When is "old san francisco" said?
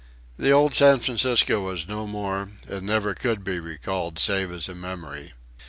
0.49-1.61